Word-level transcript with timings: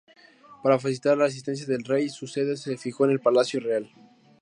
Para 0.63 0.79
facilitar 0.79 1.15
la 1.15 1.25
asistencia 1.25 1.67
del 1.67 1.83
rey, 1.83 2.09
su 2.09 2.25
sede 2.25 2.57
se 2.57 2.75
fijó 2.75 3.05
en 3.05 3.11
el 3.11 3.19
Palacio 3.19 3.59
real. 3.59 3.91